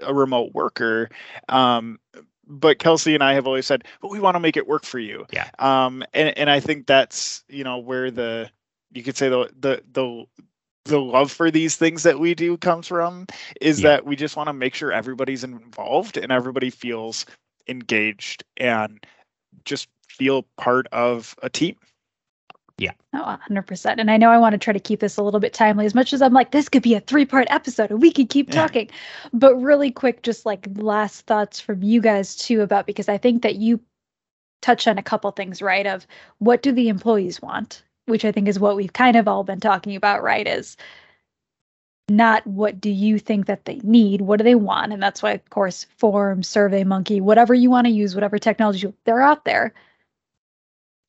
[0.00, 1.10] a remote worker.
[1.48, 1.98] Um,
[2.50, 4.98] but Kelsey and I have always said, but we want to make it work for
[4.98, 5.24] you.
[5.32, 5.48] Yeah.
[5.58, 8.50] Um, and and I think that's you know where the
[8.92, 10.26] you could say the the the
[10.86, 13.26] the love for these things that we do comes from
[13.60, 13.90] is yeah.
[13.90, 17.26] that we just want to make sure everybody's involved and everybody feels
[17.68, 19.06] engaged and
[19.64, 21.76] just feel part of a team.
[22.80, 22.92] Yeah.
[23.12, 23.94] Oh, 100%.
[23.98, 25.94] And I know I want to try to keep this a little bit timely as
[25.94, 28.50] much as I'm like, this could be a three part episode and we could keep
[28.50, 28.88] talking.
[29.32, 33.42] but really quick, just like last thoughts from you guys too about because I think
[33.42, 33.80] that you
[34.62, 35.86] touch on a couple things, right?
[35.86, 36.06] Of
[36.38, 37.82] what do the employees want?
[38.10, 40.46] which I think is what we've kind of all been talking about, right?
[40.46, 40.76] Is
[42.08, 45.30] not what do you think that they need what do they want and that's why
[45.30, 49.72] of course form survey monkey whatever you want to use whatever technology they're out there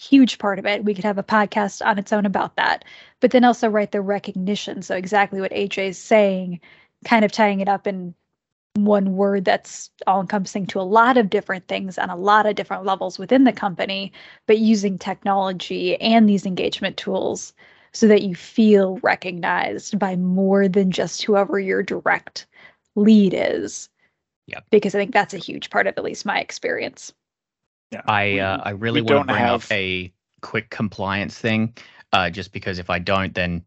[0.02, 2.84] huge part of it we could have a podcast on its own about that
[3.20, 6.60] but then also write the recognition so exactly what aj is saying
[7.06, 8.14] kind of tying it up in
[8.76, 12.56] one word that's all encompassing to a lot of different things on a lot of
[12.56, 14.12] different levels within the company,
[14.48, 17.54] but using technology and these engagement tools
[17.92, 22.48] so that you feel recognized by more than just whoever your direct
[22.96, 23.90] lead is.
[24.48, 24.60] Yeah.
[24.70, 27.14] Because I think that's a huge part of at least my experience.
[27.92, 28.02] Yeah.
[28.06, 29.66] I uh, I really want to bring have...
[29.66, 30.12] up a
[30.42, 31.74] quick compliance thing.
[32.14, 33.64] Uh, just because if I don't, then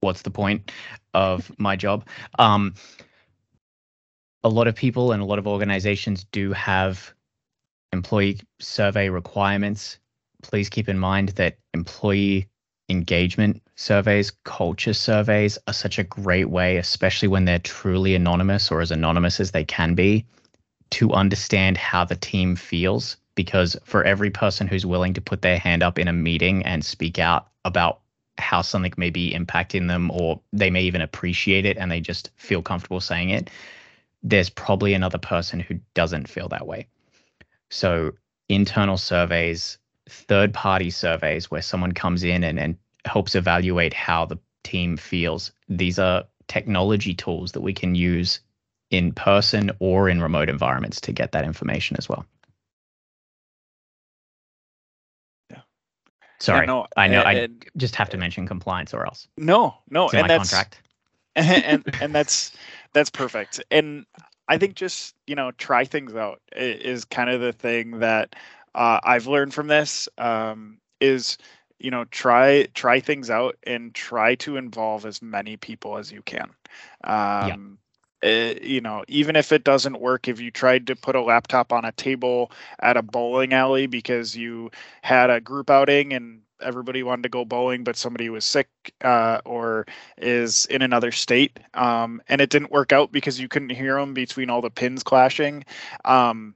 [0.00, 0.70] what's the point
[1.14, 2.06] of my job?
[2.38, 2.74] Um,
[4.44, 7.12] a lot of people and a lot of organizations do have
[7.92, 9.98] employee survey requirements.
[10.42, 12.48] Please keep in mind that employee
[12.88, 18.80] engagement surveys, culture surveys are such a great way, especially when they're truly anonymous or
[18.80, 20.24] as anonymous as they can be,
[20.90, 23.16] to understand how the team feels.
[23.38, 26.84] Because for every person who's willing to put their hand up in a meeting and
[26.84, 28.00] speak out about
[28.36, 32.32] how something may be impacting them or they may even appreciate it and they just
[32.34, 33.48] feel comfortable saying it,
[34.24, 36.88] there's probably another person who doesn't feel that way.
[37.70, 38.10] So,
[38.48, 39.78] internal surveys,
[40.08, 45.52] third party surveys where someone comes in and, and helps evaluate how the team feels,
[45.68, 48.40] these are technology tools that we can use
[48.90, 52.26] in person or in remote environments to get that information as well.
[56.40, 57.22] Sorry, no, I know.
[57.22, 59.28] I just have to mention compliance or else.
[59.36, 60.80] No, no, It's and my that's contract.
[61.36, 62.52] and and that's
[62.92, 63.62] that's perfect.
[63.70, 64.06] And
[64.48, 68.34] I think just you know try things out is kind of the thing that
[68.74, 70.08] uh, I've learned from this.
[70.18, 71.38] Um, is
[71.78, 76.22] you know try try things out and try to involve as many people as you
[76.22, 76.50] can.
[77.04, 77.78] Um,
[78.22, 81.72] eh, you know, even if it doesn't work, if you tried to put a laptop
[81.72, 82.50] on a table
[82.80, 84.70] at a bowling alley because you
[85.02, 88.68] had a group outing and everybody wanted to go bowling, but somebody was sick
[89.02, 89.86] uh, or
[90.18, 94.14] is in another state, um, and it didn't work out because you couldn't hear them
[94.14, 95.64] between all the pins clashing.
[96.04, 96.54] Um,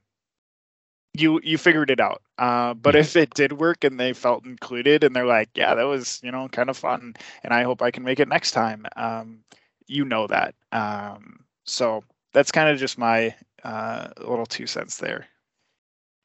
[1.13, 2.21] you you figured it out.
[2.37, 5.83] Uh, but if it did work and they felt included and they're like, yeah, that
[5.83, 8.85] was you know kind of fun, and I hope I can make it next time.
[8.95, 9.43] Um,
[9.87, 10.55] you know that.
[10.71, 12.03] Um, so
[12.33, 15.27] that's kind of just my uh, little two cents there.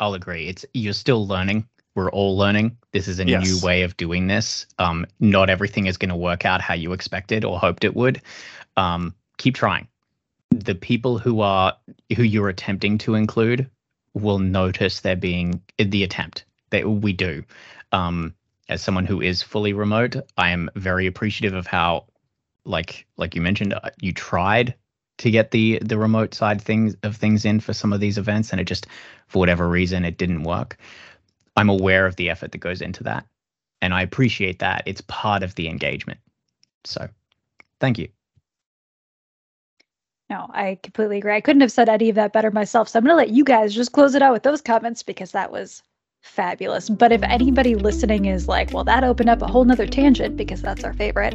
[0.01, 0.49] I'll agree.
[0.49, 1.69] It's you're still learning.
[1.95, 2.77] We're all learning.
[2.93, 3.45] This is a Yes.
[3.45, 4.67] new way of doing this.
[4.79, 8.23] Um, not everything is going to work out how you expected or hoped it would.
[8.77, 9.89] Um, keep trying.
[10.51, 11.77] The people who are
[12.17, 13.69] who you're attempting to include
[14.15, 17.43] will notice there being the attempt that we do.
[17.93, 18.35] Um,
[18.69, 22.07] as someone who is fully remote, I am very appreciative of how,
[22.65, 24.75] like like you mentioned, uh, you tried
[25.19, 28.51] to get the the remote side things of things in for some of these events,
[28.51, 28.87] and it just
[29.27, 30.77] for whatever reason it didn't work.
[31.57, 33.27] I'm aware of the effort that goes into that,
[33.83, 34.83] and I appreciate that.
[34.87, 36.21] It's part of the engagement.
[36.85, 37.09] So,
[37.81, 38.09] thank you.
[40.31, 41.35] No, I completely agree.
[41.35, 42.89] I couldn't have said any of that better myself.
[42.89, 45.33] So I'm going to let you guys just close it out with those comments because
[45.33, 45.83] that was
[46.21, 46.91] fabulous.
[46.91, 50.61] But if anybody listening is like, well, that opened up a whole nother tangent because
[50.61, 51.35] that's our favorite,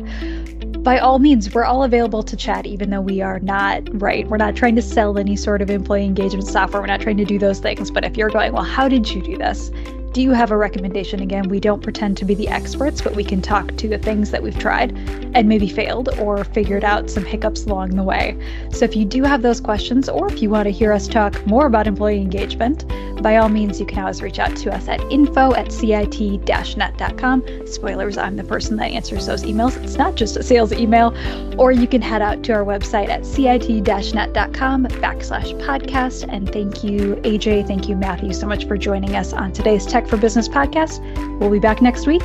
[0.83, 4.27] by all means, we're all available to chat, even though we are not, right?
[4.27, 6.81] We're not trying to sell any sort of employee engagement software.
[6.81, 7.89] We're not trying to do those things.
[7.89, 9.71] But if you're going, well, how did you do this?
[10.13, 11.21] Do you have a recommendation?
[11.21, 14.29] Again, we don't pretend to be the experts, but we can talk to the things
[14.29, 14.95] that we've tried
[15.33, 18.37] and maybe failed or figured out some hiccups along the way.
[18.71, 21.43] So if you do have those questions, or if you want to hear us talk
[21.47, 22.85] more about employee engagement,
[23.23, 27.43] by all means, you can always reach out to us at info at cit-net.com.
[27.65, 29.81] Spoilers, I'm the person that answers those emails.
[29.83, 31.15] It's not just a sales email.
[31.57, 36.27] Or you can head out to our website at cit-net.com backslash podcast.
[36.31, 37.65] And thank you, AJ.
[37.65, 40.99] Thank you, Matthew, so much for joining us on today's Tech for Business podcast.
[41.39, 42.23] We'll be back next week.